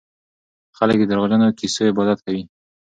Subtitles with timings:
[0.77, 2.43] خلک د دروغجنو کيسو عبادت کوي.